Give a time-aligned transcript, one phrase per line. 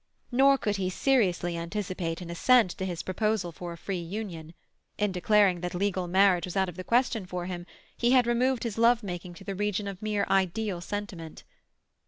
[0.31, 4.55] Nor could he seriously anticipate an assent to his proposal for a free union;
[4.97, 8.63] in declaring that legal marriage was out of the question for him, he had removed
[8.63, 11.43] his love making to the region of mere ideal sentiment.